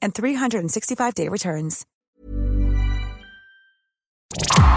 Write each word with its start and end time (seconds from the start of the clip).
and 0.00 0.14
365-day 0.14 1.28
returns. 1.28 1.86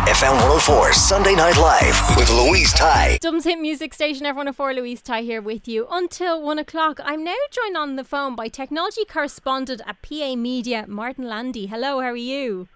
FM 0.09 0.31
104 0.31 0.93
Sunday 0.93 1.35
Night 1.35 1.57
Live 1.57 2.17
with 2.17 2.29
Louise 2.31 2.73
Ty. 2.73 3.19
Dublin's 3.21 3.43
hit 3.43 3.59
music 3.59 3.93
station, 3.93 4.25
FM104 4.25 4.75
Louise 4.75 5.01
Ty 5.01 5.21
here 5.21 5.41
with 5.41 5.67
you 5.67 5.87
until 5.91 6.41
one 6.41 6.57
o'clock. 6.57 6.99
I'm 7.03 7.23
now 7.23 7.35
joined 7.51 7.77
on 7.77 7.95
the 7.95 8.03
phone 8.03 8.35
by 8.35 8.47
technology 8.47 9.05
correspondent 9.05 9.81
at 9.85 10.01
PA 10.01 10.35
Media, 10.35 10.85
Martyn 10.87 11.25
Landi. 11.27 11.67
Hello, 11.67 11.99
how 11.99 12.07
are 12.07 12.15
you? 12.15 12.67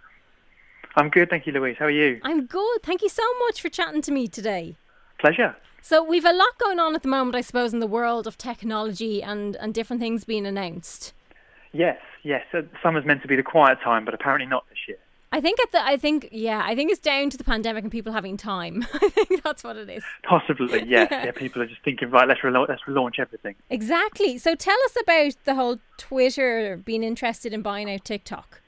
I'm 0.96 1.10
good, 1.10 1.30
thank 1.30 1.48
you, 1.48 1.54
Louise. 1.54 1.78
How 1.80 1.86
are 1.86 1.90
you? 1.90 2.20
I'm 2.24 2.46
good. 2.46 2.84
Thank 2.84 3.02
you 3.02 3.10
so 3.10 3.24
much 3.40 3.62
for 3.62 3.70
chatting 3.70 4.02
to 4.04 4.12
me 4.12 4.28
today. 4.28 4.76
Pleasure. 5.20 5.56
So 5.82 6.04
we've 6.04 6.26
a 6.26 6.34
lot 6.34 6.58
going 6.60 6.80
on 6.80 6.96
at 6.96 7.02
the 7.02 7.10
moment, 7.10 7.36
I 7.36 7.42
suppose, 7.42 7.74
in 7.74 7.80
the 7.80 7.88
world 7.88 8.28
of 8.28 8.38
technology 8.38 9.24
and, 9.24 9.56
and 9.56 9.74
different 9.74 10.02
things 10.02 10.24
being 10.24 10.46
announced. 10.46 11.14
Yes, 11.72 11.98
yes. 12.24 12.44
Summer's 12.82 13.06
meant 13.06 13.22
to 13.22 13.28
be 13.28 13.36
the 13.36 13.44
quiet 13.44 13.80
time, 13.84 14.06
but 14.06 14.14
apparently 14.14 14.48
not 14.48 14.66
this 14.70 14.78
year. 14.88 14.98
I 15.32 15.42
think 15.42 15.60
at 15.62 15.72
the, 15.72 15.84
I 15.84 15.98
think 15.98 16.30
yeah, 16.32 16.62
I 16.64 16.76
think 16.76 16.92
it's 16.92 17.00
down 17.00 17.32
to 17.32 17.38
the 17.38 17.44
pandemic 17.44 17.82
and 17.84 17.92
people 17.92 18.14
having 18.14 18.38
time. 18.38 18.86
I 18.94 19.10
think 19.10 19.42
that's 19.44 19.64
what 19.64 19.78
it 19.78 19.90
is. 19.90 20.04
Possibly, 20.24 20.84
yes. 20.88 21.08
yeah. 21.12 21.32
People 21.32 21.62
are 21.64 21.66
just 21.66 21.82
thinking, 21.84 22.12
right, 22.12 22.28
let's 22.28 22.42
rela- 22.42 22.70
let's 22.70 22.84
relaunch 22.84 23.18
everything. 23.18 23.56
Exactly. 23.72 24.38
So 24.38 24.54
tell 24.54 24.78
us 24.86 24.96
about 25.02 25.34
the 25.46 25.56
whole 25.56 25.80
Twitter 25.98 26.78
being 26.78 27.04
interested 27.04 27.52
in 27.52 27.64
buying 27.64 27.92
out 27.92 28.06
TikTok. 28.06 28.62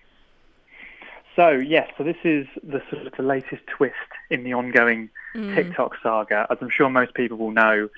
So 1.35 1.49
yes, 1.49 1.89
so 1.97 2.03
this 2.03 2.15
is 2.23 2.47
the 2.63 2.81
sort 2.89 3.05
of 3.05 3.13
the 3.15 3.23
latest 3.23 3.61
twist 3.67 3.95
in 4.29 4.43
the 4.43 4.53
ongoing 4.53 5.09
Mm. 5.35 5.53
TikTok 5.53 5.97
saga. 6.01 6.47
As 6.49 6.57
I'm 6.61 6.69
sure 6.69 6.89
most 6.89 7.13
people 7.13 7.37
will 7.37 7.51
know, 7.51 7.89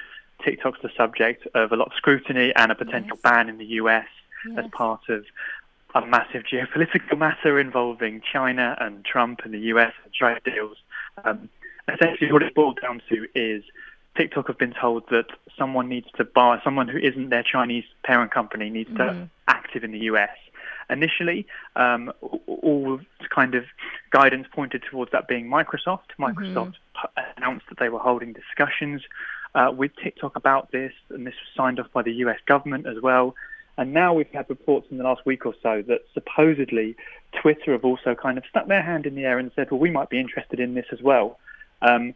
TikTok's 0.43 0.79
the 0.81 0.89
subject 0.97 1.45
of 1.53 1.71
a 1.71 1.75
lot 1.75 1.89
of 1.89 1.93
scrutiny 1.95 2.51
and 2.55 2.71
a 2.71 2.75
potential 2.75 3.11
Yes. 3.13 3.21
ban 3.21 3.47
in 3.47 3.59
the 3.59 3.65
US 3.81 4.07
as 4.57 4.65
part 4.71 5.01
of 5.09 5.25
a 5.95 6.05
massive 6.05 6.43
geopolitical 6.43 7.17
matter 7.25 7.59
involving 7.59 8.21
China 8.31 8.75
and 8.79 9.03
Trump 9.05 9.41
and 9.43 9.53
the 9.53 9.59
US 9.73 9.93
and 10.03 10.13
trade 10.13 10.41
deals. 10.43 10.77
Um, 11.23 11.49
essentially, 11.87 12.31
what 12.31 12.43
it's 12.43 12.53
boiled 12.53 12.79
down 12.81 13.01
to 13.09 13.27
is 13.35 13.63
TikTok 14.15 14.47
have 14.47 14.57
been 14.57 14.73
told 14.79 15.03
that 15.09 15.27
someone 15.57 15.87
needs 15.87 16.07
to 16.17 16.23
buy, 16.23 16.59
someone 16.63 16.87
who 16.87 16.97
isn't 16.97 17.29
their 17.29 17.43
Chinese 17.43 17.85
parent 18.03 18.31
company 18.31 18.69
needs 18.69 18.89
to 18.97 19.03
Mhm. 19.13 19.29
active 19.47 19.83
in 19.83 19.91
the 19.91 19.99
US. 20.11 20.35
Initially, 20.89 21.45
um, 21.75 22.11
all- 22.21 22.99
kind 23.29 23.55
of 23.55 23.65
guidance 24.09 24.47
pointed 24.51 24.81
towards 24.89 25.11
that 25.11 25.27
being 25.27 25.47
Microsoft. 25.47 26.09
Microsoft 26.17 26.73
p- 26.95 27.21
announced 27.37 27.67
that 27.69 27.77
they 27.77 27.89
were 27.89 27.99
holding 27.99 28.33
discussions 28.33 29.03
uh, 29.55 29.71
with 29.71 29.95
TikTok 29.97 30.35
about 30.35 30.71
this, 30.71 30.93
and 31.09 31.25
this 31.25 31.33
was 31.35 31.49
signed 31.55 31.79
off 31.79 31.91
by 31.91 32.01
the 32.03 32.13
US 32.15 32.39
government 32.45 32.85
as 32.85 32.99
well. 33.01 33.35
And 33.77 33.93
now 33.93 34.13
we've 34.13 34.31
had 34.33 34.49
reports 34.49 34.87
in 34.89 34.97
the 34.97 35.03
last 35.03 35.25
week 35.25 35.45
or 35.45 35.53
so 35.61 35.83
that 35.87 36.01
supposedly 36.13 36.95
Twitter 37.41 37.73
have 37.73 37.85
also 37.85 38.15
kind 38.15 38.37
of 38.37 38.43
stuck 38.49 38.67
their 38.67 38.81
hand 38.81 39.05
in 39.05 39.15
the 39.15 39.23
air 39.25 39.37
and 39.37 39.51
said, 39.55 39.69
well, 39.69 39.79
we 39.79 39.91
might 39.91 40.09
be 40.09 40.19
interested 40.19 40.59
in 40.59 40.73
this 40.73 40.87
as 40.91 41.01
well. 41.01 41.37
Um, 41.81 42.13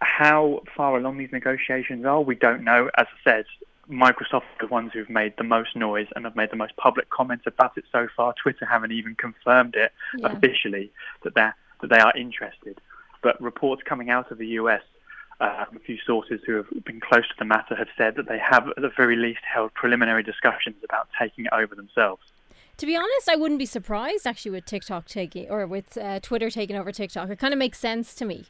how 0.00 0.62
far 0.76 0.96
along 0.96 1.18
these 1.18 1.32
negotiations 1.32 2.04
are, 2.04 2.20
we 2.20 2.34
don't 2.34 2.64
know. 2.64 2.90
As 2.96 3.06
I 3.06 3.30
said, 3.30 3.44
Microsoft 3.88 4.42
are 4.42 4.60
the 4.60 4.66
ones 4.66 4.90
who've 4.92 5.08
made 5.08 5.34
the 5.38 5.44
most 5.44 5.74
noise 5.74 6.08
and 6.14 6.24
have 6.24 6.36
made 6.36 6.50
the 6.50 6.56
most 6.56 6.76
public 6.76 7.10
comments 7.10 7.44
about 7.46 7.78
it 7.78 7.84
so 7.90 8.06
far. 8.16 8.34
Twitter 8.40 8.66
haven't 8.66 8.92
even 8.92 9.14
confirmed 9.14 9.74
it 9.76 9.92
Yeah. 10.16 10.32
officially 10.32 10.90
that 11.22 11.34
that 11.34 11.54
they 11.88 11.98
are 11.98 12.12
interested. 12.16 12.80
But 13.22 13.40
reports 13.40 13.82
coming 13.84 14.10
out 14.10 14.30
of 14.30 14.38
the 14.38 14.46
US, 14.48 14.82
uh, 15.40 15.64
a 15.74 15.78
few 15.80 15.98
sources 16.04 16.40
who 16.46 16.54
have 16.54 16.66
been 16.84 17.00
close 17.00 17.26
to 17.28 17.34
the 17.38 17.44
matter 17.44 17.74
have 17.76 17.88
said 17.96 18.16
that 18.16 18.28
they 18.28 18.38
have, 18.38 18.68
at 18.68 18.82
the 18.82 18.90
very 18.96 19.16
least, 19.16 19.40
held 19.42 19.72
preliminary 19.74 20.22
discussions 20.22 20.76
about 20.84 21.08
taking 21.18 21.44
it 21.46 21.52
over 21.52 21.74
themselves. 21.74 22.22
To 22.78 22.86
be 22.86 22.96
honest, 22.96 23.28
I 23.28 23.36
wouldn't 23.36 23.58
be 23.58 23.66
surprised 23.66 24.26
actually 24.26 24.52
with 24.52 24.64
TikTok 24.64 25.06
taking 25.06 25.50
or 25.50 25.66
with 25.66 25.96
uh, 25.98 26.20
Twitter 26.20 26.50
taking 26.50 26.76
over 26.76 26.92
TikTok. 26.92 27.28
It 27.28 27.38
kind 27.38 27.52
of 27.52 27.58
makes 27.58 27.78
sense 27.78 28.14
to 28.16 28.24
me. 28.24 28.46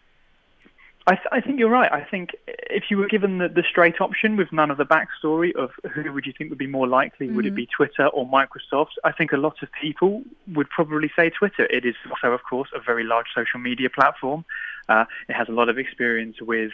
I, 1.07 1.15
th- 1.15 1.27
I 1.33 1.41
think 1.41 1.59
you're 1.59 1.71
right. 1.71 1.91
I 1.91 2.05
think 2.05 2.37
if 2.47 2.85
you 2.91 2.99
were 2.99 3.09
given 3.09 3.39
the, 3.39 3.49
the 3.49 3.63
straight 3.69 3.99
option 3.99 4.37
with 4.37 4.53
none 4.53 4.71
of 4.71 4.77
the 4.77 4.85
backstory 4.85 5.57
of 5.57 5.71
who 5.95 6.13
would 6.13 6.27
you 6.27 6.35
think 6.37 6.51
would 6.51 6.59
be 6.59 6.67
more 6.67 6.87
likely, 6.87 7.31
would 7.31 7.47
it 7.47 7.55
be 7.55 7.67
Twitter 7.67 8.09
or 8.09 8.29
Microsoft? 8.29 8.91
I 9.05 9.13
think 9.13 9.33
a 9.33 9.39
lot 9.39 9.63
of 9.63 9.71
people 9.81 10.23
would 10.55 10.69
probably 10.69 11.11
say 11.17 11.31
Twitter. 11.31 11.65
It 11.65 11.87
is 11.87 11.95
also, 12.11 12.35
of 12.35 12.43
course, 12.43 12.69
a 12.75 12.81
very 12.81 13.05
large 13.05 13.29
social 13.35 13.59
media 13.59 13.89
platform. 13.89 14.45
Uh, 14.89 15.05
it 15.29 15.35
has 15.35 15.49
a 15.49 15.53
lot 15.53 15.69
of 15.69 15.79
experience 15.79 16.41
with 16.41 16.73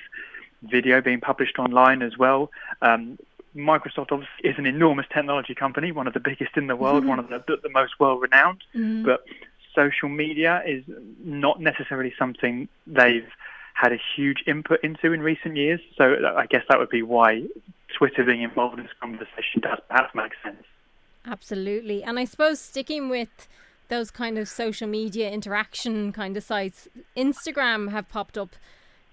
video 0.63 1.01
being 1.01 1.21
published 1.21 1.59
online 1.59 2.03
as 2.03 2.17
well. 2.17 2.51
Um, 2.83 3.19
Microsoft 3.57 4.11
obviously 4.11 4.43
is 4.43 4.59
an 4.59 4.67
enormous 4.67 5.07
technology 5.13 5.55
company, 5.55 5.93
one 5.93 6.07
of 6.07 6.15
the 6.15 6.21
biggest 6.21 6.57
in 6.57 6.67
the 6.67 6.77
world, 6.77 7.05
one 7.05 7.19
of 7.19 7.29
the, 7.29 7.43
the, 7.63 7.69
most 7.69 8.01
well-renowned. 8.01 8.65
But 9.05 9.25
social 9.75 10.09
media 10.09 10.63
is 10.67 10.83
not 11.23 11.61
necessarily 11.61 12.13
something 12.19 12.69
they've 12.87 13.29
had 13.75 13.93
a 13.93 13.99
huge 14.17 14.43
input 14.47 14.83
into 14.83 15.13
in 15.13 15.21
recent 15.21 15.57
years. 15.57 15.81
So 15.97 16.17
I 16.37 16.47
guess 16.47 16.63
that 16.69 16.79
would 16.79 16.91
be 16.91 17.03
why 17.03 17.45
Twitter 17.97 18.25
being 18.25 18.43
involved 18.43 18.79
in 18.79 18.85
this 18.85 18.95
conversation 19.01 19.61
does 19.61 19.79
perhaps 19.89 20.15
make 20.15 20.33
sense. 20.43 20.65
Absolutely. 21.27 22.03
And 22.03 22.19
I 22.19 22.25
suppose 22.25 22.61
sticking 22.61 23.09
with 23.09 23.49
those 23.89 24.11
kind 24.11 24.39
of 24.39 24.49
social 24.49 24.89
media 24.89 25.31
interaction 25.31 26.13
kind 26.13 26.37
of 26.37 26.43
sites, 26.43 26.89
Instagram 27.17 27.91
have 27.91 28.09
popped 28.09 28.39
up 28.39 28.57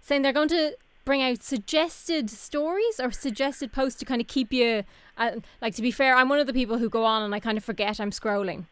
saying 0.01 0.21
they're 0.21 0.33
going 0.33 0.47
to 0.49 0.75
bring 1.05 1.21
out 1.21 1.41
suggested 1.43 2.29
stories 2.29 2.99
or 2.99 3.11
suggested 3.11 3.71
posts 3.71 3.99
to 3.99 4.05
kind 4.05 4.21
of 4.21 4.27
keep 4.27 4.53
you 4.53 4.83
uh, 5.17 5.31
like 5.61 5.73
to 5.75 5.81
be 5.81 5.89
fair 5.89 6.15
i'm 6.15 6.29
one 6.29 6.37
of 6.37 6.45
the 6.45 6.53
people 6.53 6.77
who 6.77 6.89
go 6.89 7.03
on 7.03 7.23
and 7.23 7.33
i 7.33 7.39
kind 7.39 7.57
of 7.57 7.63
forget 7.63 7.99
i'm 7.99 8.11
scrolling 8.11 8.65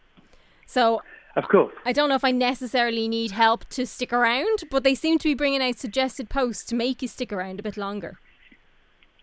so 0.67 1.01
Of 1.35 1.47
course. 1.47 1.73
i 1.85 1.91
don't 1.91 2.07
know 2.07 2.13
if 2.16 2.23
i 2.23 2.29
necessarily 2.29 3.07
need 3.07 3.31
help 3.31 3.67
to 3.69 3.85
stick 3.85 4.13
around 4.13 4.59
but 4.69 4.83
they 4.83 4.93
seem 4.93 5.17
to 5.17 5.27
be 5.27 5.33
bringing 5.33 5.61
out 5.61 5.77
suggested 5.79 6.29
posts 6.29 6.63
to 6.66 6.75
make 6.75 7.01
you 7.01 7.07
stick 7.07 7.33
around 7.33 7.59
a 7.59 7.63
bit 7.63 7.77
longer 7.77 8.19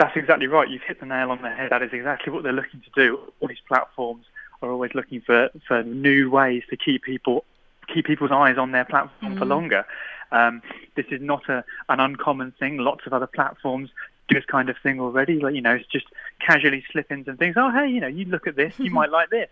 That's 0.00 0.16
exactly 0.16 0.46
right. 0.48 0.68
You've 0.68 0.82
hit 0.82 1.00
the 1.00 1.06
nail 1.06 1.30
on 1.30 1.40
the 1.42 1.48
head. 1.48 1.70
That 1.70 1.82
is 1.82 1.90
exactly 1.92 2.30
what 2.32 2.42
they're 2.42 2.52
looking 2.52 2.82
to 2.82 2.90
do. 2.94 3.18
All 3.40 3.48
these 3.48 3.64
platforms 3.66 4.26
are 4.62 4.70
always 4.70 4.92
looking 4.94 5.20
for, 5.20 5.50
for 5.66 5.82
new 5.82 6.30
ways 6.30 6.62
to 6.70 6.76
keep 6.76 7.02
people 7.02 7.44
keep 7.92 8.04
people's 8.04 8.32
eyes 8.32 8.58
on 8.58 8.72
their 8.72 8.84
platform 8.84 9.36
for 9.36 9.44
longer. 9.44 9.86
Um, 10.32 10.60
this 10.96 11.06
is 11.10 11.20
not 11.20 11.48
a, 11.48 11.64
an 11.88 12.00
uncommon 12.00 12.52
thing. 12.58 12.78
Lots 12.78 13.06
of 13.06 13.12
other 13.12 13.28
platforms 13.28 13.90
do 14.28 14.34
this 14.34 14.44
kind 14.44 14.68
of 14.68 14.76
thing 14.82 14.98
already. 15.00 15.38
Like 15.38 15.54
you 15.54 15.60
know, 15.60 15.74
it's 15.74 15.86
just 15.86 16.06
casually 16.40 16.84
slip-ins 16.90 17.28
and 17.28 17.38
things. 17.38 17.54
Oh, 17.56 17.70
hey, 17.70 17.88
you 17.88 18.00
know, 18.00 18.08
you 18.08 18.24
look 18.24 18.46
at 18.46 18.56
this, 18.56 18.74
you 18.78 18.90
might 18.90 19.10
like 19.18 19.30
this. 19.30 19.50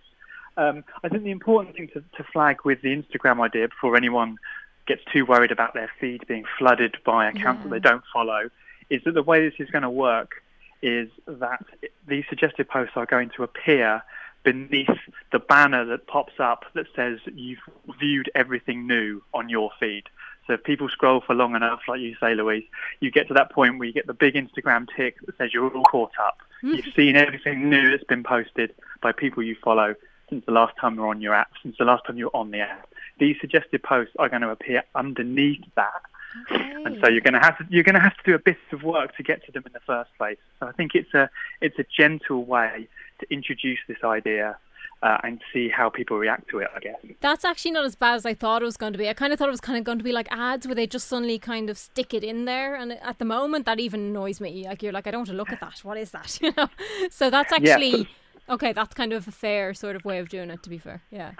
Um, 0.56 0.84
I 1.02 1.08
think 1.08 1.24
the 1.24 1.30
important 1.30 1.76
thing 1.76 1.88
to, 1.94 2.02
to 2.16 2.24
flag 2.32 2.58
with 2.64 2.82
the 2.82 2.88
Instagram 2.94 3.40
idea 3.40 3.68
before 3.68 3.96
anyone 3.96 4.38
gets 4.86 5.02
too 5.12 5.24
worried 5.24 5.50
about 5.50 5.74
their 5.74 5.90
feed 6.00 6.26
being 6.26 6.44
flooded 6.58 6.96
by 7.04 7.28
accounts 7.28 7.62
that 7.62 7.70
they 7.70 7.80
don't 7.80 8.04
follow 8.12 8.50
is 8.90 9.02
that 9.04 9.14
the 9.14 9.22
way 9.22 9.48
this 9.48 9.58
is 9.58 9.70
going 9.70 9.82
to 9.82 9.90
work 9.90 10.42
is 10.82 11.08
that 11.26 11.64
these 12.06 12.24
suggested 12.28 12.68
posts 12.68 12.92
are 12.96 13.06
going 13.06 13.30
to 13.34 13.42
appear 13.42 14.02
beneath 14.44 14.88
the 15.32 15.38
banner 15.38 15.84
that 15.86 16.06
pops 16.06 16.34
up 16.38 16.64
that 16.74 16.86
says 16.94 17.18
you've 17.34 17.58
viewed 17.98 18.30
everything 18.34 18.86
new 18.86 19.22
on 19.32 19.48
your 19.48 19.70
feed. 19.80 20.04
So 20.46 20.52
if 20.52 20.62
people 20.62 20.88
scroll 20.90 21.22
for 21.26 21.34
long 21.34 21.56
enough, 21.56 21.80
like 21.88 22.00
you 22.00 22.14
say, 22.20 22.34
Louise, 22.34 22.64
you 23.00 23.10
get 23.10 23.28
to 23.28 23.34
that 23.34 23.50
point 23.50 23.78
where 23.78 23.88
you 23.88 23.94
get 23.94 24.06
the 24.06 24.14
big 24.14 24.34
Instagram 24.34 24.86
tick 24.94 25.16
that 25.24 25.36
says 25.38 25.54
you're 25.54 25.74
all 25.74 25.84
caught 25.84 26.12
up. 26.20 26.38
Mm-hmm. 26.62 26.74
You've 26.74 26.94
seen 26.94 27.16
everything 27.16 27.70
new 27.70 27.90
that's 27.90 28.04
been 28.04 28.22
posted 28.22 28.74
by 29.00 29.12
people 29.12 29.42
you 29.42 29.56
follow 29.64 29.94
since 30.28 30.44
the 30.44 30.52
last 30.52 30.74
time 30.80 30.96
you 30.96 31.02
were 31.02 31.08
on 31.08 31.20
your 31.20 31.34
app, 31.34 31.50
since 31.62 31.76
the 31.78 31.84
last 31.84 32.04
time 32.06 32.18
you 32.18 32.26
were 32.26 32.36
on 32.36 32.50
the 32.50 32.60
app. 32.60 32.88
these 33.18 33.36
suggested 33.40 33.82
posts 33.82 34.14
are 34.18 34.28
going 34.28 34.42
to 34.42 34.50
appear 34.50 34.82
underneath 34.94 35.64
that. 35.76 36.02
Okay. 36.50 36.72
And 36.84 36.98
so 37.00 37.08
you're 37.08 37.20
going 37.20 37.34
to 37.34 37.40
have 37.40 37.56
to 37.58 37.66
you're 37.70 37.84
going 37.84 37.94
to 37.94 38.00
have 38.00 38.16
to 38.16 38.22
do 38.24 38.34
a 38.34 38.38
bit 38.40 38.56
of 38.72 38.82
work 38.82 39.16
to 39.16 39.22
get 39.22 39.44
to 39.46 39.52
them 39.52 39.62
in 39.66 39.72
the 39.72 39.80
first 39.86 40.10
place. 40.18 40.38
So 40.58 40.66
I 40.66 40.72
think 40.72 40.94
it's 40.94 41.14
a 41.14 41.30
it's 41.60 41.78
a 41.78 41.84
gentle 41.96 42.44
way 42.44 42.88
to 43.20 43.26
introduce 43.32 43.78
this 43.88 43.98
idea 44.04 44.56
uh, 45.02 45.18
and 45.22 45.40
see 45.52 45.68
how 45.68 45.90
people 45.90 46.16
react 46.18 46.48
to 46.48 46.58
it. 46.58 46.68
I 46.74 46.80
guess. 46.80 46.96
That's 47.20 47.44
actually 47.44 47.72
not 47.72 47.84
as 47.84 47.94
bad 47.94 48.14
as 48.14 48.24
I 48.24 48.32
thought 48.34 48.62
it 48.62 48.64
was 48.64 48.76
going 48.76 48.92
to 48.94 48.98
be. 48.98 49.08
I 49.08 49.12
kind 49.12 49.32
of 49.32 49.38
thought 49.38 49.48
it 49.48 49.52
was 49.52 49.60
kind 49.60 49.78
of 49.78 49.84
going 49.84 49.98
to 49.98 50.04
be 50.04 50.12
like 50.12 50.28
ads 50.30 50.66
where 50.66 50.74
they 50.74 50.86
just 50.86 51.08
suddenly 51.08 51.38
kind 51.38 51.68
of 51.68 51.76
stick 51.76 52.14
it 52.14 52.24
in 52.24 52.46
there, 52.46 52.74
and 52.74 52.92
at 52.92 53.18
the 53.18 53.24
moment 53.24 53.66
that 53.66 53.78
even 53.78 54.00
annoys 54.00 54.40
me. 54.40 54.64
Like 54.64 54.82
you're 54.82 54.92
like, 54.92 55.06
I 55.06 55.10
don't 55.10 55.20
want 55.20 55.28
to 55.28 55.34
look 55.34 55.50
at 55.52 55.60
that. 55.60 55.80
What 55.82 55.98
is 55.98 56.10
that? 56.12 56.38
You 56.42 56.52
know. 56.56 56.68
So 57.10 57.30
that's 57.30 57.52
Yeah, 57.52 57.74
actually 57.74 58.08
okay. 58.48 58.72
That's 58.72 58.94
kind 58.94 59.12
of 59.12 59.28
a 59.28 59.32
fair 59.32 59.74
sort 59.74 59.96
of 59.96 60.04
way 60.04 60.18
of 60.18 60.28
doing 60.28 60.50
it. 60.50 60.62
To 60.62 60.70
be 60.70 60.78
fair, 60.78 61.02
yeah. 61.10 61.32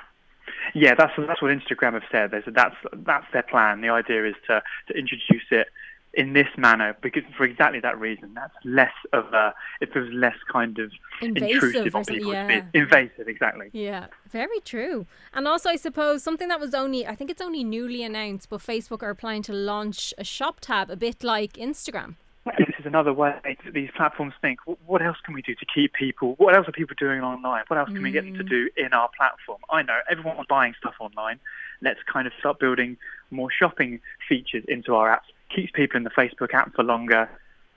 Yeah, 0.75 0.95
that's 0.95 1.13
that's 1.17 1.41
what 1.41 1.51
Instagram 1.51 1.95
have 1.95 2.03
said. 2.11 2.31
They 2.31 2.43
said 2.45 2.55
that's 2.55 2.77
that's 2.93 3.27
their 3.33 3.43
plan. 3.43 3.81
The 3.81 3.89
idea 3.91 4.27
is 4.27 4.35
to 4.49 4.63
to 4.89 4.95
introduce 4.95 5.47
it 5.51 5.69
in 6.17 6.33
this 6.33 6.49
manner 6.57 6.97
because 7.03 7.23
for 7.37 7.45
exactly 7.45 7.81
that 7.81 7.99
reason. 7.99 8.33
That's 8.35 8.55
less 8.65 8.93
of 9.13 9.27
a 9.33 9.55
it 9.81 9.93
feels 9.93 10.13
less 10.13 10.37
kind 10.51 10.79
of 10.79 10.91
Invasive 11.21 11.51
intrusive 11.51 11.95
on 11.95 12.05
people. 12.05 12.33
yeah. 12.33 12.63
Invasive, 12.73 13.29
exactly. 13.29 13.71
Yeah, 13.73 14.07
very 14.29 14.61
true. 14.61 15.07
And 15.33 15.47
also, 15.47 15.71
I 15.71 15.77
suppose 15.77 16.23
something 16.23 16.49
that 16.49 16.61
was 16.61 16.75
only, 16.75 17.07
I 17.07 17.15
think 17.15 17.31
it's 17.31 17.43
only 17.43 17.65
newly 17.65 18.03
announced, 18.03 18.49
but 18.49 18.61
Facebook 18.61 19.03
are 19.03 19.15
planning 19.15 19.43
to 19.45 19.53
launch 19.53 20.15
a 20.19 20.25
shop 20.25 20.61
tab, 20.61 20.91
a 20.91 20.97
bit 20.97 21.23
like 21.23 21.55
Instagram. 21.55 22.17
This 22.59 22.69
is 22.79 22.85
another 22.85 23.13
way 23.13 23.35
that 23.43 23.73
these 23.73 23.89
platforms 23.97 24.35
think. 24.43 24.59
What 24.87 25.01
else 25.01 25.17
can 25.25 25.35
we 25.35 25.41
do 25.41 25.55
to 25.55 25.67
keep 25.75 25.95
people? 25.95 26.35
What 26.37 26.55
else 26.55 26.69
are 26.69 26.73
people 26.73 26.95
doing 26.99 27.23
online? 27.23 27.65
What 27.69 27.79
else 27.79 27.89
can 27.89 28.03
we 28.03 28.11
get 28.11 28.25
them 28.25 28.35
to 28.35 28.45
mm. 28.45 28.49
do 28.49 28.69
in 28.77 28.93
our 28.93 29.09
platform? 29.17 29.61
I 29.71 29.83
know 29.83 29.99
everyone's 30.11 30.47
buying 30.47 30.75
stuff 30.79 30.95
online. 31.01 31.41
Let's 31.81 32.01
kind 32.13 32.27
of 32.27 32.35
start 32.39 32.59
building 32.59 32.99
more 33.31 33.49
shopping 33.51 34.01
features 34.29 34.65
into 34.69 34.95
our 34.95 35.09
apps. 35.09 35.33
Keeps 35.51 35.73
people 35.73 35.97
in 35.97 36.05
the 36.05 36.11
Facebook 36.11 36.55
app 36.55 36.75
for 36.75 36.83
longer, 36.83 37.29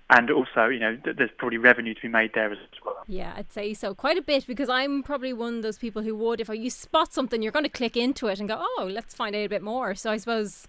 and 0.09 0.31
also, 0.31 0.67
you 0.67 0.79
know, 0.79 0.95
th- 0.95 1.17
there's 1.17 1.29
probably 1.37 1.57
revenue 1.57 1.93
to 1.93 2.01
be 2.01 2.07
made 2.07 2.31
there 2.33 2.51
as 2.51 2.57
well. 2.83 3.03
Yeah, 3.07 3.33
I'd 3.35 3.51
say 3.51 3.73
so. 3.73 3.93
Quite 3.93 4.17
a 4.17 4.21
bit 4.21 4.47
because 4.47 4.69
I'm 4.69 5.03
probably 5.03 5.33
one 5.33 5.57
of 5.57 5.63
those 5.63 5.77
people 5.77 6.01
who 6.01 6.15
would, 6.15 6.39
if 6.39 6.49
you 6.49 6.69
spot 6.69 7.13
something, 7.13 7.41
you're 7.41 7.51
going 7.51 7.63
to 7.63 7.69
click 7.69 7.97
into 7.97 8.27
it 8.27 8.39
and 8.39 8.47
go, 8.47 8.57
oh, 8.59 8.89
let's 8.91 9.13
find 9.13 9.35
out 9.35 9.45
a 9.45 9.47
bit 9.47 9.61
more. 9.61 9.95
So 9.95 10.11
I 10.11 10.17
suppose 10.17 10.67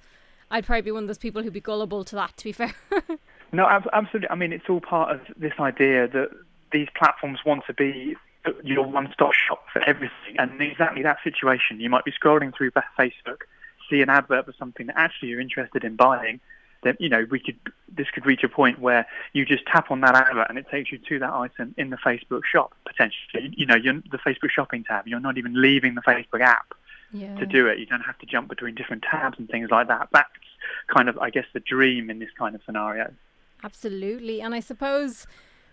I'd 0.51 0.67
probably 0.67 0.83
be 0.83 0.93
one 0.93 1.05
of 1.05 1.09
those 1.09 1.19
people 1.19 1.43
who'd 1.43 1.53
be 1.53 1.61
gullible 1.61 2.05
to 2.05 2.17
that, 2.17 2.37
to 2.37 2.45
be 2.45 2.53
fair. 2.53 2.75
No, 3.53 3.67
ab- 3.67 3.89
absolutely. 3.93 4.29
I 4.29 4.35
mean, 4.35 4.53
it's 4.53 4.69
all 4.69 4.81
part 4.81 5.15
of 5.15 5.21
this 5.37 5.55
idea 5.59 6.07
that 6.09 6.29
these 6.73 6.89
platforms 6.97 7.39
want 7.47 7.65
to 7.67 7.73
be 7.73 8.17
your 8.63 8.87
one-stop 8.87 9.33
shop 9.33 9.65
for 9.73 9.83
everything. 9.83 10.37
And 10.39 10.53
in 10.53 10.63
exactly 10.63 11.03
that 11.03 11.19
situation, 11.25 11.81
you 11.81 11.91
might 11.91 12.05
be 12.05 12.13
scrolling 12.13 12.55
through 12.55 12.73
Facebook, 12.99 13.43
see 13.91 14.03
an 14.03 14.11
advert 14.11 14.47
for 14.47 14.55
something 14.59 14.87
that 14.87 14.99
actually 14.99 15.29
you're 15.31 15.41
interested 15.41 15.85
in 15.85 15.97
buying. 15.97 16.41
Then 16.83 16.97
you 17.01 17.09
know 17.09 17.27
we 17.31 17.41
could 17.41 17.59
this 17.93 18.09
could 18.11 18.25
reach 18.25 18.45
a 18.45 18.49
point 18.49 18.79
where 18.79 19.07
you 19.33 19.45
just 19.45 19.67
tap 19.67 19.91
on 19.91 20.01
that 20.03 20.15
advert 20.15 20.47
and 20.49 20.59
it 20.59 20.67
takes 20.71 20.93
you 20.93 20.99
to 20.99 21.19
that 21.19 21.33
item 21.33 21.75
in 21.77 21.91
the 21.91 21.97
Facebook 21.97 22.45
shop 22.45 22.75
potentially. 22.87 23.53
You 23.57 23.67
know, 23.67 23.75
you're, 23.75 23.95
the 24.11 24.19
Facebook 24.19 24.51
shopping 24.51 24.85
tab. 24.85 25.07
You're 25.07 25.21
not 25.21 25.39
even 25.39 25.61
leaving 25.61 25.95
the 25.95 26.03
Facebook 26.03 26.41
app 26.41 26.75
yeah. 27.13 27.37
to 27.37 27.47
do 27.47 27.67
it. 27.67 27.79
You 27.79 27.87
don't 27.87 28.03
have 28.03 28.19
to 28.19 28.27
jump 28.27 28.49
between 28.49 28.75
different 28.75 29.03
tabs 29.03 29.39
and 29.39 29.49
things 29.49 29.71
like 29.71 29.89
that. 29.89 30.09
That's 30.13 30.29
kind 30.87 31.09
of, 31.09 31.19
I 31.19 31.31
guess, 31.31 31.47
the 31.53 31.61
dream 31.61 32.11
in 32.11 32.19
this 32.19 32.31
kind 32.39 32.55
of 32.55 32.61
scenario. 32.65 33.13
Absolutely. 33.65 34.41
And 34.41 34.55
I 34.55 34.61
suppose 34.61 35.27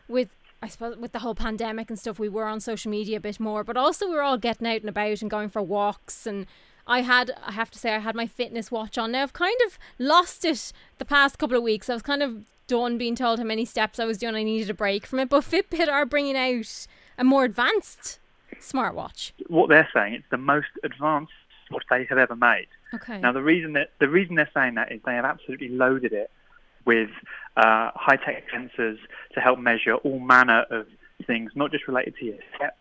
with 0.08 0.36
I 0.62 0.68
suppose 0.68 0.98
with 0.98 1.12
the 1.12 1.20
whole 1.20 1.36
pandemic 1.36 1.90
and 1.90 2.00
stuff 2.00 2.18
we 2.18 2.30
were 2.30 2.46
on 2.46 2.60
social 2.60 2.90
media 2.90 3.18
a 3.18 3.20
bit 3.20 3.40
more, 3.40 3.64
but 3.64 3.78
also 3.78 4.08
we 4.08 4.16
were 4.16 4.22
all 4.22 4.38
getting 4.38 4.66
out 4.68 4.82
and 4.82 4.90
about 4.90 5.22
and 5.22 5.30
going 5.30 5.50
for 5.50 5.62
walks 5.62 6.26
and 6.26 6.48
I 6.88 7.02
had 7.02 7.32
I 7.46 7.52
have 7.52 7.72
to 7.72 7.80
say 7.80 7.96
I 7.96 8.00
had 8.00 8.16
my 8.16 8.28
fitness 8.28 8.72
watch 8.72 8.98
on. 8.98 9.12
Now 9.12 9.24
I've 9.24 9.34
kind 9.34 9.60
of 9.66 9.78
lost 9.98 10.46
it 10.46 10.72
the 10.98 11.06
past 11.06 11.38
couple 11.38 11.58
of 11.58 11.64
weeks. 11.64 11.90
I 11.90 11.94
was 11.94 12.04
kind 12.04 12.22
of 12.24 12.44
done 12.68 12.98
being 12.98 13.16
told 13.16 13.40
how 13.40 13.46
many 13.46 13.66
steps 13.66 14.00
I 14.00 14.06
was 14.06 14.18
doing. 14.18 14.36
I 14.36 14.44
needed 14.44 14.70
a 14.70 14.74
break 14.74 15.06
from 15.06 15.20
it. 15.20 15.30
But 15.30 15.44
Fitbit 15.44 15.88
are 15.88 16.06
bringing 16.06 16.36
out 16.36 16.88
a 17.18 17.24
more 17.24 17.44
advanced 17.44 18.20
smartwatch. 18.60 19.32
What 19.48 19.70
they're 19.70 19.90
saying, 19.94 20.14
it's 20.14 20.30
the 20.32 20.38
most 20.38 20.68
advanced 20.84 21.34
watch 21.72 21.84
they 21.90 22.06
have 22.06 22.18
ever 22.18 22.36
made. 22.36 22.68
Okay. 22.94 23.20
Now, 23.20 23.32
the 23.32 23.44
reason 23.44 23.74
that 23.74 23.92
the 24.00 24.08
reason 24.08 24.36
they're 24.36 24.50
saying 24.54 24.76
that 24.76 24.92
is 24.92 25.02
they 25.06 25.16
have 25.16 25.26
absolutely 25.26 25.70
loaded 25.70 26.14
it 26.14 26.32
with 26.86 27.10
uh, 27.58 27.90
high-tech 27.96 28.44
sensors 28.54 28.98
to 29.34 29.40
help 29.40 29.58
measure 29.60 29.96
all 29.96 30.20
manner 30.20 30.66
of 30.70 30.88
things, 31.26 31.52
not 31.56 31.72
just 31.72 31.88
related 31.88 32.16
to 32.20 32.26
your 32.26 32.38
steps, 32.56 32.75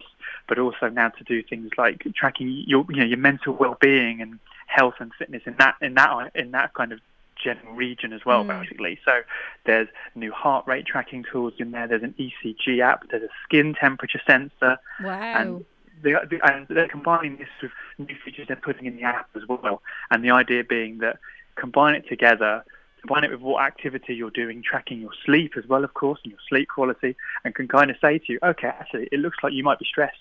but 0.48 0.58
also 0.58 0.88
now 0.88 1.08
to 1.08 1.24
do 1.24 1.42
things 1.42 1.70
like 1.78 2.04
tracking 2.14 2.48
your 2.66 2.84
you 2.90 2.96
know 2.96 3.04
your 3.04 3.18
mental 3.18 3.54
well-being 3.54 4.20
and 4.20 4.38
health 4.66 4.94
and 4.98 5.12
fitness 5.18 5.42
in 5.46 5.54
that 5.58 5.76
in 5.80 5.94
that 5.94 6.30
in 6.34 6.50
that 6.52 6.74
kind 6.74 6.92
of 6.92 7.00
general 7.42 7.74
region 7.74 8.12
as 8.12 8.24
well, 8.24 8.44
Mm. 8.44 8.60
basically. 8.60 8.98
So 9.04 9.20
there's 9.66 9.88
new 10.14 10.32
heart 10.32 10.66
rate 10.66 10.86
tracking 10.86 11.24
tools 11.30 11.54
in 11.58 11.72
there. 11.72 11.86
There's 11.88 12.02
an 12.02 12.14
ECG 12.18 12.80
app. 12.80 13.08
There's 13.10 13.24
a 13.24 13.28
skin 13.44 13.74
temperature 13.74 14.20
sensor. 14.26 14.78
wow. 15.02 15.34
And 15.40 15.64
they, 16.02 16.14
and 16.44 16.66
they're 16.68 16.88
combining 16.88 17.36
this 17.36 17.48
with 17.60 17.72
new 17.98 18.14
features 18.24 18.46
they're 18.48 18.56
putting 18.56 18.86
in 18.86 18.96
the 18.96 19.02
app 19.02 19.28
as 19.36 19.42
well. 19.48 19.82
And 20.10 20.24
the 20.24 20.30
idea 20.30 20.62
being 20.64 20.98
that 20.98 21.18
combine 21.56 21.94
it 21.96 22.08
together, 22.08 22.64
combine 23.02 23.24
it 23.24 23.30
with 23.30 23.40
what 23.40 23.62
activity 23.64 24.14
you're 24.14 24.30
doing, 24.30 24.62
tracking 24.62 25.00
your 25.00 25.12
sleep 25.24 25.54
as 25.58 25.66
well, 25.66 25.82
of 25.84 25.92
course, 25.94 26.20
and 26.24 26.30
your 26.30 26.40
sleep 26.48 26.68
quality, 26.68 27.16
and 27.44 27.54
can 27.54 27.68
kind 27.68 27.90
of 27.90 27.96
say 28.00 28.18
to 28.18 28.32
you, 28.32 28.38
okay, 28.42 28.68
actually, 28.68 29.08
it 29.12 29.18
looks 29.20 29.38
like 29.42 29.52
you 29.52 29.64
might 29.64 29.78
be 29.78 29.84
stressed. 29.86 30.16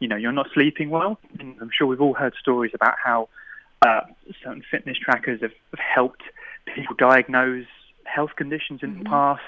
You 0.00 0.08
know, 0.08 0.16
you're 0.16 0.32
not 0.32 0.48
sleeping 0.52 0.90
well. 0.90 1.18
And 1.38 1.56
I'm 1.60 1.70
sure 1.76 1.86
we've 1.86 2.00
all 2.00 2.14
heard 2.14 2.34
stories 2.40 2.72
about 2.74 2.94
how 3.02 3.28
uh, 3.82 4.00
certain 4.42 4.62
fitness 4.70 4.96
trackers 4.98 5.40
have, 5.40 5.52
have 5.70 5.80
helped 5.80 6.22
people 6.74 6.94
diagnose 6.98 7.66
health 8.04 8.30
conditions 8.36 8.80
in 8.82 8.98
the 8.98 9.04
past. 9.04 9.42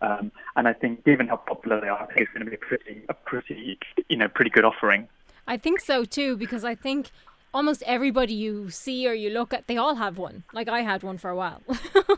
Um, 0.00 0.30
and 0.56 0.68
I 0.68 0.72
think, 0.72 1.04
given 1.04 1.28
how 1.28 1.36
popular 1.36 1.80
they 1.80 1.88
are, 1.88 2.02
I 2.02 2.06
think 2.06 2.20
it's 2.20 2.32
going 2.32 2.44
to 2.44 2.50
be 2.50 2.56
a 2.56 2.58
pretty, 2.58 3.02
a 3.08 3.14
pretty, 3.14 3.78
you 4.08 4.16
know, 4.16 4.28
pretty 4.28 4.50
good 4.50 4.64
offering. 4.64 5.08
I 5.46 5.56
think 5.56 5.80
so 5.80 6.04
too 6.04 6.36
because 6.36 6.62
I 6.62 6.74
think 6.74 7.10
almost 7.54 7.82
everybody 7.86 8.34
you 8.34 8.70
see 8.70 9.08
or 9.08 9.14
you 9.14 9.30
look 9.30 9.52
at, 9.52 9.66
they 9.66 9.76
all 9.76 9.96
have 9.96 10.18
one. 10.18 10.44
Like 10.52 10.68
I 10.68 10.82
had 10.82 11.02
one 11.02 11.18
for 11.18 11.30
a 11.30 11.36
while. 11.36 11.62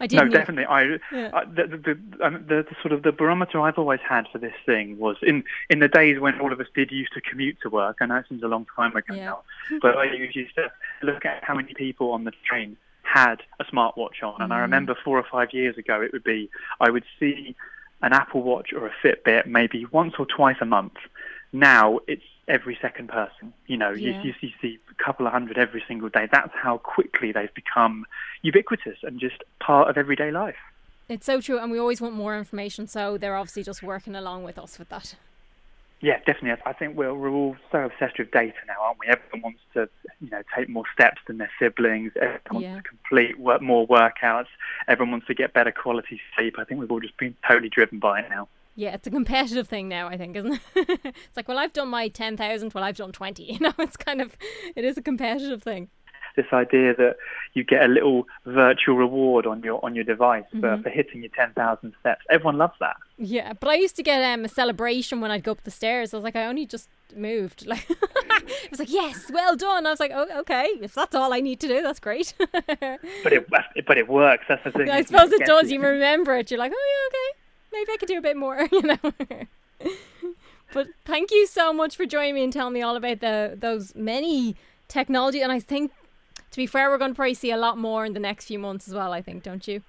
I 0.00 0.04
No, 0.04 0.06
didn't. 0.08 0.30
definitely. 0.32 0.66
I, 0.66 0.82
Yeah. 1.12 1.30
I 1.32 1.44
the, 1.44 1.66
the, 1.66 1.76
the, 1.94 2.24
um, 2.26 2.34
the, 2.46 2.66
the 2.68 2.76
sort 2.82 2.92
of 2.92 3.02
the 3.02 3.12
barometer 3.12 3.60
I've 3.60 3.78
always 3.78 4.00
had 4.06 4.26
for 4.30 4.38
this 4.38 4.54
thing 4.64 4.98
was 4.98 5.16
in 5.22 5.44
in 5.70 5.78
the 5.78 5.88
days 5.88 6.18
when 6.20 6.38
all 6.40 6.52
of 6.52 6.60
us 6.60 6.66
did 6.74 6.90
used 6.92 7.12
to 7.14 7.20
commute 7.20 7.58
to 7.62 7.70
work. 7.70 7.98
I 8.00 8.06
know 8.06 8.16
it 8.16 8.26
seems 8.28 8.42
a 8.42 8.48
long 8.48 8.66
time 8.76 8.94
ago 8.96 9.14
Yeah. 9.14 9.24
now, 9.26 9.38
but 9.80 9.96
I 9.96 10.04
used 10.12 10.54
to 10.56 10.70
look 11.02 11.24
at 11.24 11.42
how 11.44 11.54
many 11.54 11.72
people 11.74 12.12
on 12.12 12.24
the 12.24 12.32
train 12.48 12.76
had 13.02 13.36
a 13.60 13.64
smartwatch 13.64 14.22
on, 14.22 14.42
and 14.42 14.52
I 14.52 14.58
remember 14.58 14.94
four 15.04 15.16
or 15.18 15.24
five 15.30 15.52
years 15.52 15.78
ago 15.78 16.02
it 16.02 16.12
would 16.12 16.24
be 16.24 16.50
I 16.80 16.90
would 16.90 17.04
see 17.18 17.54
an 18.02 18.12
Apple 18.12 18.42
Watch 18.42 18.72
or 18.74 18.86
a 18.86 18.92
Fitbit 19.02 19.46
maybe 19.46 19.86
once 19.86 20.14
or 20.18 20.26
twice 20.26 20.56
a 20.60 20.66
month. 20.66 20.96
Now 21.52 22.00
it's 22.06 22.22
every 22.48 22.78
second 22.80 23.08
person. 23.08 23.52
You 23.66 23.76
know, 23.76 23.90
Yeah. 23.90 24.22
you, 24.22 24.32
you 24.40 24.50
see 24.60 24.78
a 24.90 25.02
couple 25.02 25.26
of 25.26 25.32
hundred 25.32 25.58
every 25.58 25.82
single 25.88 26.08
day. 26.08 26.28
That's 26.30 26.54
how 26.54 26.78
quickly 26.78 27.32
they've 27.32 27.52
become 27.54 28.06
ubiquitous 28.42 28.98
and 29.02 29.18
just 29.20 29.42
part 29.60 29.88
of 29.90 29.96
everyday 29.96 30.30
life. 30.30 30.56
It's 31.08 31.26
so 31.26 31.40
true, 31.40 31.58
and 31.58 31.70
we 31.70 31.78
always 31.78 32.00
want 32.00 32.14
more 32.14 32.36
information. 32.36 32.86
So 32.88 33.16
they're 33.18 33.36
obviously 33.36 33.62
just 33.62 33.82
working 33.82 34.14
along 34.16 34.44
with 34.44 34.58
us 34.58 34.78
with 34.78 34.88
that. 34.88 35.14
Yeah, 36.00 36.18
definitely. 36.26 36.62
I 36.66 36.72
think 36.74 36.94
we're, 36.96 37.14
we're 37.14 37.30
all 37.30 37.56
so 37.72 37.84
obsessed 37.86 38.18
with 38.18 38.30
data 38.30 38.54
now, 38.68 38.74
aren't 38.82 38.98
we? 38.98 39.06
Everyone 39.06 39.40
wants 39.42 39.60
to, 39.74 39.88
you 40.20 40.28
know, 40.30 40.42
take 40.54 40.68
more 40.68 40.84
steps 40.92 41.22
than 41.26 41.38
their 41.38 41.50
siblings. 41.58 42.12
Everyone 42.16 42.62
Yeah. 42.62 42.72
wants 42.74 42.82
to 42.84 42.88
complete 42.90 43.38
work, 43.38 43.62
more 43.62 43.86
workouts. 43.88 44.48
Everyone 44.88 45.12
wants 45.12 45.26
to 45.28 45.34
get 45.34 45.54
better 45.54 45.72
quality 45.72 46.20
sleep. 46.36 46.58
I 46.58 46.64
think 46.64 46.80
we've 46.80 46.90
all 46.90 47.00
just 47.00 47.16
been 47.16 47.34
totally 47.48 47.70
driven 47.70 47.98
by 47.98 48.20
it 48.20 48.28
now. 48.28 48.46
Yeah, 48.78 48.94
it's 48.94 49.06
a 49.06 49.10
competitive 49.10 49.66
thing 49.68 49.88
now. 49.88 50.06
I 50.08 50.16
think, 50.18 50.36
isn't 50.36 50.52
it? 50.52 50.60
it's 51.04 51.36
like, 51.36 51.48
well, 51.48 51.58
I've 51.58 51.72
done 51.72 51.88
my 51.88 52.08
ten 52.08 52.36
thousand. 52.36 52.74
Well, 52.74 52.84
I've 52.84 52.96
done 52.96 53.10
twenty. 53.12 53.44
You 53.52 53.58
know, 53.60 53.72
it's 53.78 53.96
kind 53.96 54.20
of, 54.20 54.36
it 54.76 54.84
is 54.84 54.96
a 54.98 55.02
competitive 55.02 55.62
thing. 55.62 55.88
This 56.36 56.44
idea 56.52 56.94
that 56.96 57.16
you 57.54 57.64
get 57.64 57.82
a 57.82 57.88
little 57.88 58.26
virtual 58.44 58.94
reward 58.96 59.46
on 59.46 59.62
your 59.62 59.82
on 59.82 59.94
your 59.94 60.04
device 60.04 60.44
Mm-hmm. 60.54 60.60
for, 60.60 60.82
for 60.82 60.90
hitting 60.90 61.22
your 61.22 61.30
10,000 61.34 61.94
steps. 61.98 62.20
Everyone 62.28 62.58
loves 62.58 62.74
that. 62.80 62.96
Yeah, 63.16 63.54
but 63.54 63.70
I 63.70 63.74
used 63.76 63.96
to 63.96 64.02
get 64.02 64.22
um, 64.22 64.44
a 64.44 64.48
celebration 64.48 65.22
when 65.22 65.30
I'd 65.30 65.42
go 65.42 65.52
up 65.52 65.64
the 65.64 65.70
stairs. 65.70 66.12
I 66.12 66.18
was 66.18 66.24
like, 66.24 66.36
I 66.36 66.44
only 66.44 66.66
just 66.66 66.90
moved. 67.16 67.66
Like, 67.66 67.86
it 67.90 68.70
was 68.70 68.78
like, 68.78 68.90
yes, 68.92 69.30
well 69.32 69.56
done. 69.56 69.86
I 69.86 69.90
was 69.90 70.00
like, 70.00 70.12
oh, 70.14 70.26
okay, 70.40 70.66
if 70.82 70.92
that's 70.92 71.14
all 71.14 71.32
I 71.32 71.40
need 71.40 71.58
to 71.60 71.68
do, 71.68 71.80
that's 71.80 72.00
great. 72.00 72.34
But 72.38 73.32
it 73.32 73.48
but 73.86 73.96
it 73.96 74.06
works. 74.08 74.44
That's 74.48 74.62
the 74.62 74.72
thing. 74.72 74.90
I 74.90 75.02
suppose 75.02 75.32
it 75.32 75.46
does. 75.46 75.70
You 75.72 75.80
remember 75.80 76.36
it. 76.36 76.50
You're 76.50 76.60
like, 76.60 76.72
oh 76.74 76.86
yeah, 76.92 77.06
okay. 77.08 77.38
Maybe 77.76 77.92
I 77.92 77.96
could 77.98 78.08
do 78.08 78.18
a 78.18 78.22
bit 78.22 78.36
more. 78.36 78.68
You 78.72 78.82
know. 78.82 78.98
but 80.72 80.88
thank 81.04 81.30
you 81.30 81.46
so 81.46 81.72
much 81.72 81.96
for 81.96 82.06
joining 82.06 82.34
me 82.34 82.44
and 82.44 82.52
telling 82.52 82.72
me 82.72 82.80
all 82.80 82.96
about 82.96 83.20
the 83.20 83.56
those 83.58 83.94
many 83.94 84.56
technology. 84.88 85.42
And 85.42 85.52
I 85.52 85.60
think, 85.60 85.92
to 86.50 86.56
be 86.56 86.66
fair, 86.66 86.88
we're 86.88 86.98
going 86.98 87.10
to 87.10 87.14
probably 87.14 87.34
see 87.34 87.50
a 87.50 87.58
lot 87.58 87.76
more 87.76 88.06
in 88.06 88.14
the 88.14 88.20
next 88.20 88.46
few 88.46 88.58
months 88.58 88.88
as 88.88 88.94
well. 88.94 89.12
I 89.12 89.20
think, 89.20 89.42
don't 89.42 89.66
you? 89.68 89.82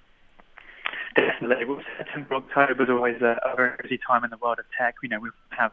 Definitely. 1.16 1.64
Well, 1.64 1.80
September, 1.96 2.34
October 2.34 2.82
is 2.84 2.90
always 2.90 3.20
a, 3.22 3.40
a 3.44 3.56
very 3.56 3.76
busy 3.82 3.98
time 4.06 4.24
in 4.24 4.30
the 4.30 4.36
world 4.36 4.58
of 4.58 4.66
tech. 4.78 4.96
You 5.02 5.08
know, 5.08 5.20
we 5.20 5.30
have 5.50 5.72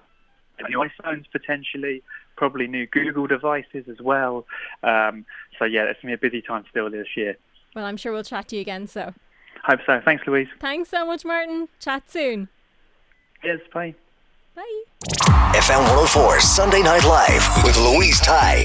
new 0.69 0.79
iPhones 0.79 1.25
potentially, 1.31 2.01
probably 2.37 2.67
new 2.67 2.87
Google 2.87 3.27
devices 3.27 3.85
as 3.89 4.01
well. 4.01 4.45
Um, 4.83 5.25
so 5.59 5.65
yeah, 5.65 5.83
it's 5.83 6.01
going 6.01 6.13
to 6.13 6.17
be 6.17 6.27
a 6.27 6.29
busy 6.31 6.41
time 6.41 6.63
still 6.69 6.89
this 6.89 7.07
year. 7.17 7.35
Well, 7.75 7.85
I'm 7.85 7.97
sure 7.97 8.13
we'll 8.13 8.23
chat 8.23 8.47
to 8.49 8.55
you 8.55 8.61
again. 8.61 8.87
So. 8.87 9.13
Hope 9.65 9.79
so. 9.85 9.99
Thanks, 10.05 10.25
Louise. 10.27 10.47
Thanks 10.59 10.89
so 10.89 11.05
much, 11.05 11.25
Martyn. 11.25 11.67
Chat 11.79 12.03
soon. 12.09 12.49
Yes, 13.43 13.59
bye. 13.73 13.95
Bye. 14.55 14.83
FM 15.55 15.79
104 15.79 16.39
Sunday 16.39 16.81
Night 16.81 17.03
Live 17.03 17.63
with 17.63 17.77
Louise 17.77 18.19
Ty. 18.19 18.64